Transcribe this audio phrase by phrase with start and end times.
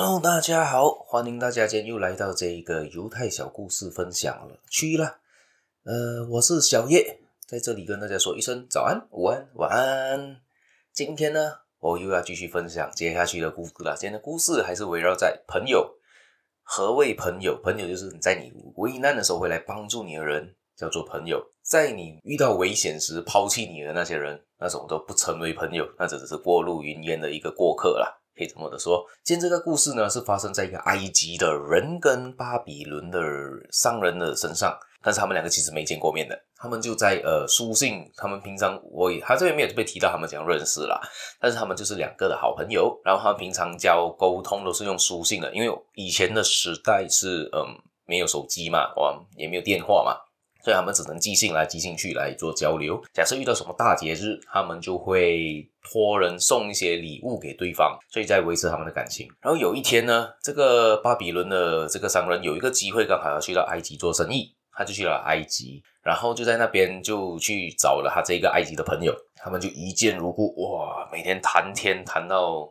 [0.00, 5.18] Hello，大家好，欢迎大家今天又来到这一个犹太小故事分享了区啦。
[5.82, 7.18] 呃，我是小叶，
[7.48, 10.36] 在这里跟大家说一声早安、午安、晚安。
[10.92, 13.96] 今天呢，我又要继续分享接下去的故事了。
[13.96, 15.96] 今天的故事还是围绕在朋友。
[16.62, 17.60] 何谓朋友？
[17.60, 21.44] 朋友就是在你危难的时候会来帮助你的人，叫做朋友。
[21.60, 28.16] 在你遇到危险时抛弃你的那些人，那种都不称为朋友，那只是过路云烟的一个过客啦。
[28.38, 33.20] 可以这么的说，今天这个故事呢，是发生在一个埃及的人跟巴比伦的
[33.72, 41.00] 商人的身上，但是他们两个其实没见过面的，他们就在呃书信，他们平常我也他这边没有被提到他们怎样认识啦，
[41.40, 47.74] 但是他们就是两个的好朋友，然后他们平常交沟通都是用书信的，因为以前的时代是嗯
[48.06, 50.16] 没有手机嘛，哇也没有电话嘛。
[50.68, 53.02] 所以他们只能寄信来寄信去来做交流。
[53.14, 59.26] 假设遇到什么大节日，他们就会托人送一些礼物给对方，所以在维持他们的感情。
[59.40, 72.70] 然后有一天呢，这个巴比伦的这个商人有一个机会，刚好要去到埃及做生意，他就去了埃及，然后就在那边就去找了他这个埃及的朋友，他们就一见如故，哇，每天谈天谈到。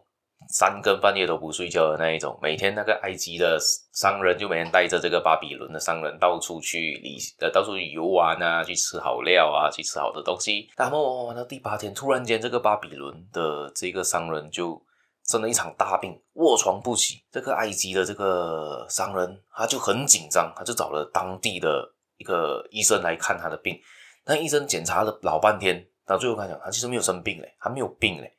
[0.49, 3.59] 三更半夜都不睡觉的那一种，每天那个埃及的
[3.93, 10.69] 商人就每天带着这个巴比伦的商人到处去旅呃到处去游玩啊，去吃好料啊，去吃好的东西。
[10.75, 14.81] 他们玩玩到第八天，突然间这个巴比伦的这个商人就
[15.25, 17.21] 生了一场大病，卧床不起。
[17.31, 21.83] 这个埃及的这个商人他就很紧张，他就找了当地的
[22.17, 23.77] 一个医生来看他的病。
[24.25, 28.33] 那医生检查了老半天，到最后他讲他其实没有生病嘞，他没有病嘞。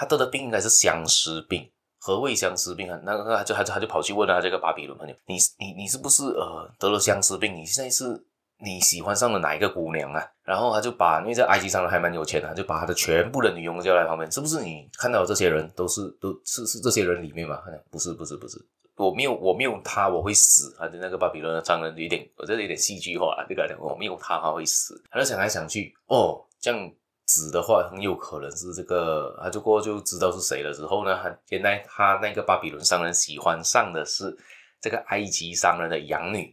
[0.00, 1.70] 他得的病应该是相思病。
[1.98, 2.98] 何谓相思病啊？
[3.04, 7.54] 那个他就他就他就跑去问他这个巴比伦朋友：“你你你是不是呃得了相思病？
[7.54, 8.24] 你现在是
[8.56, 18.58] 你喜欢上了哪一个姑娘啊？”然后他就把，因为在埃及商人还蛮有钱的，他就把他的全部的女佣叫来旁边：“是不是你看到这些人都是都是是这些人里面吗？”他讲：“不是不是不是，
[18.96, 24.98] 我没有我没有他我会死。”他的那个巴比伦的商人有点我觉得有点戏剧化，这个讲我没有他他会死。
[25.10, 26.90] 他就想来想去，哦，这样。
[27.32, 30.72] 死的话很有可能是这个，他就过就知道是谁了。
[30.72, 31.16] 之后呢，
[31.50, 34.36] 原来他那个巴比伦商人喜欢上的是
[34.80, 36.52] 这个埃及商人的养女，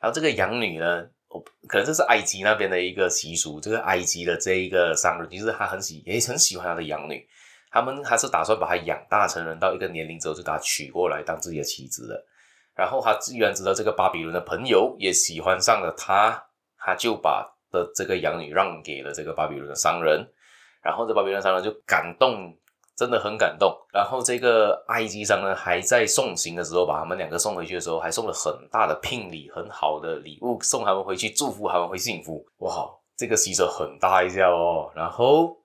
[0.00, 1.04] 然后这个养女呢，
[1.66, 3.60] 可能这是埃及那边的一个习俗。
[3.60, 7.26] 这个埃及的这一个商人，其实他很喜也很喜欢他的养女，
[7.72, 12.24] 他们还是打算把他养大成人，到一个年龄之后就把他娶过来当自己的妻子的。
[12.76, 16.44] 然后他居然知道这个巴比伦的朋友也喜欢上了他，
[16.78, 17.51] 他就把。
[17.72, 20.24] 的这个养女让给了这个巴比伦的商人，
[20.82, 22.56] 然后这巴比伦商人就感动，
[22.94, 23.74] 真的很感动。
[23.92, 32.44] 然后这个埃及商人还在送行的时候，把他们两个送回去的时候，还送了很大的聘礼，很好的礼物送他们回去，祝福他们会幸福。
[32.58, 34.92] 哇，这个喜手很大一下哦。
[34.94, 35.56] 然后，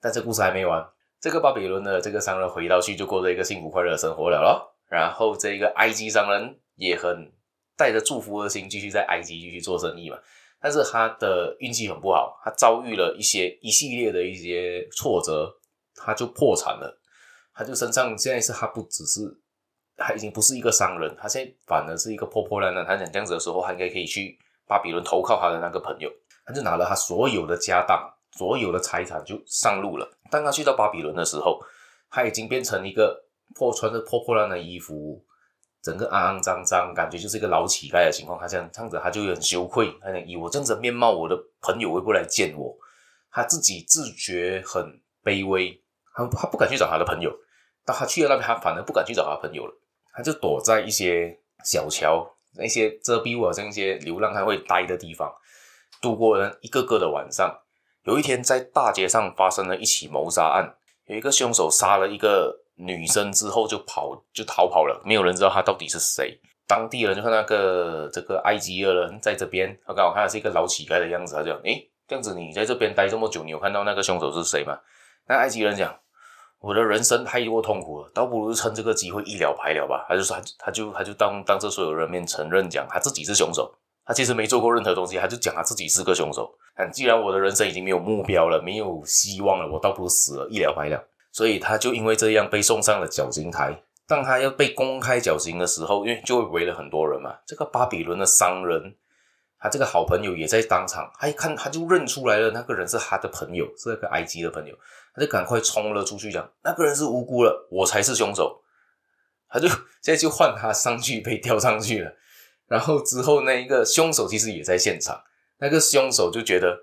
[0.00, 0.84] 但这故事还没完，
[1.20, 4.74] 这个巴比伦的这个商人回到去就过着一个幸福快乐的生活了咯。
[4.88, 7.30] 然后这个埃及商人也很
[7.76, 10.18] 带着祝福的心，继续在埃及继续做生意嘛。
[10.60, 15.50] 但是他的运气很不好，他遭遇了一些一系列的一些挫折，
[15.94, 17.00] 他就破产了。
[17.54, 19.20] 他就身上现在是他不只是，
[19.96, 22.84] 他已经不是一个商人，他现在反而是一个破破烂烂。
[22.84, 26.10] 他讲这样子的时候，他应该可以去巴比伦投靠他的那个朋友，
[26.44, 27.98] 他就拿了他所有的家当、
[28.36, 30.10] 所有的财产就上路了。
[30.30, 31.58] 当他去到巴比伦的时候，
[32.10, 35.24] 他已经变成一个破穿着破破烂烂的衣服。
[35.82, 38.38] 整个肮肮脏脏，感觉就是一个老乞丐的情况。
[38.38, 39.90] 他这样这样子，他就很羞愧。
[40.02, 42.76] 他讲以我这样子的面貌，我的朋友会不来见我？
[43.30, 45.82] 他自己自觉很卑微，
[46.14, 47.32] 他他不敢去找他的朋友。
[47.86, 49.74] 到他去了那边，他反而不敢去找他朋友了。
[50.12, 55.32] 他就躲在一些小桥、那些遮蔽物，好像一些流浪汉会待的地方，
[56.02, 57.58] 度过了一个个的晚上。
[58.04, 60.74] 有一天，在大街上发生了一起谋杀案，
[61.06, 62.64] 有一个凶手杀了一个。
[62.80, 66.40] 女生之后就跑，就逃跑了，没有人知道他到底是谁。
[66.66, 74.78] 当地人就看那个这个埃及的人在这边，他刚好看他是一个老乞丐的样子，他就讲：诶，这样子你在这边待这么久，你有看到那个凶手是谁吗？
[75.26, 75.94] 那埃及人讲：
[76.60, 80.06] 我的人生太过痛苦了，倒不如趁这个机会一了百了吧。
[80.08, 86.52] 他就说，他就他就当当着所有人面承认讲他自己是凶手，他其实没做过任何东西，他就讲他自己是个凶手。
[86.76, 91.04] 但既然我的人生已经没有目标了，没有希望了，我倒不如死了，一了百了。
[91.32, 93.82] 所以他就因为这样被送上了绞刑台。
[94.06, 97.38] 当他要被公开绞刑的时候，因为就会围了很多人嘛。
[97.46, 98.96] 这个巴比伦的商人，
[99.58, 101.08] 他这个好朋友也在当场。
[101.18, 104.74] 他一看，他就认出来了，那个人是他的朋友，是那个埃及的朋友。
[105.14, 108.62] 他就赶快冲了出去，讲那个人是无辜了，我才是凶手。
[109.48, 109.68] 他就
[110.02, 112.12] 现在就换他上去被吊上去了。
[112.66, 115.22] 然后之后那一个凶手其实也在现场。
[115.58, 116.80] 那个凶手就觉得。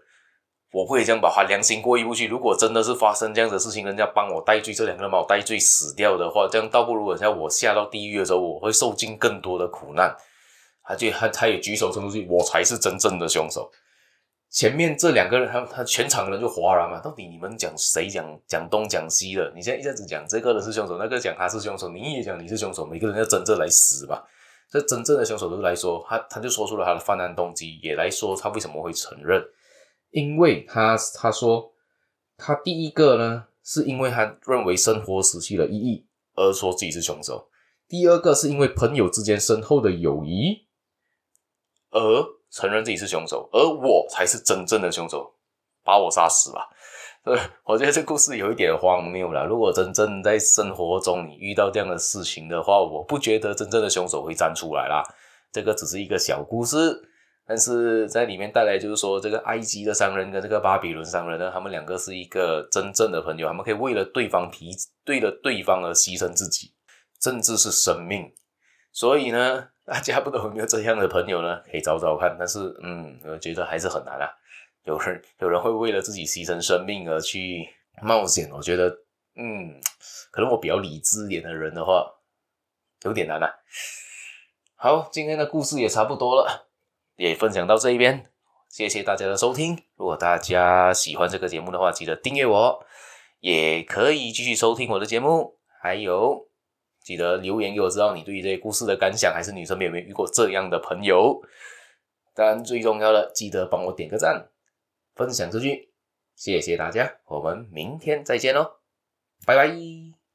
[0.71, 2.27] 我会这样把他良心过意不去。
[2.27, 10.15] 如果真的是发生这样的事情，人家帮我戴罪，这两个人把我戴罪死掉的话，这样倒不如人家我下到地狱的时候，我会受尽更多的苦难。
[10.83, 13.71] 他就 他他也举手称出去，我才是真正的凶手。
[14.49, 19.51] 前面这两个人，他他全场人就哗然嘛，到底你们讲谁讲讲东讲西的？
[19.53, 24.23] 你现在一下子讲这个人是凶手，那个讲他是凶手，你也讲你是凶手，每个人要争着来死吧。
[24.71, 29.41] 这真正的凶手都是来说，他他就说出了他的犯案动机，也来说他为什么会承认。
[30.17, 31.71] 因为他他说
[32.37, 37.47] 他第一个呢，是因为他认为生活失去了意义而说自己是凶手；
[37.87, 40.65] 第二个是因为朋友之间深厚的友谊
[41.91, 42.01] 而
[42.49, 45.35] 承认自己是凶手，而我才是真正的凶手，
[45.83, 46.67] 把我杀死吧。
[47.23, 49.43] 对， 我觉得这故事有一点荒谬啦。
[49.43, 55.03] 如果真正在生活中你遇到这样的事情的话，我不觉得真正的凶手会站出来啦。
[55.51, 57.07] 这个只是一个小故事，
[57.47, 64.71] 但是在里面带来就是说，这个埃及的商人跟这个巴比伦商人呢，他们两个是一个真正的朋友，他们可以为了对方提，
[65.05, 66.73] 为了对方而牺牲自己，
[67.21, 68.29] 甚至是生命。
[68.91, 71.61] 所以呢， 大家不懂有没有这样的朋友呢？
[71.71, 72.35] 可以找找看。
[72.37, 74.27] 但是，嗯，我觉得还是很难啊。
[74.83, 77.67] 有人有人会为了自己牺牲生命而去
[78.01, 78.89] 冒险，我觉得，
[79.35, 79.79] 嗯，
[80.31, 82.05] 可能我比较理智一点的人的话，
[83.03, 83.49] 有点难啊。
[84.75, 86.67] 好，今天的故事也差不多了，
[87.17, 88.29] 也分享到这一边，
[88.69, 89.77] 谢谢大家的收听。
[89.95, 92.85] 如果大家喜欢这个节目的话，记得订阅我，
[93.39, 96.47] 也可以继续收听我的节目，还有
[97.03, 101.41] 记得留言给我知道你对于这些故事的感想，还是你身边有没有遇过这样的朋友？
[102.33, 104.49] 当然，最重要的，记得帮我点个赞。
[105.15, 105.91] 分享出去，
[106.35, 108.73] 谢谢大家，我们明天再见喽，
[109.43, 110.16] 拜拜。